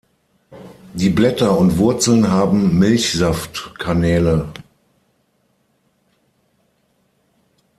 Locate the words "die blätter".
0.95-1.55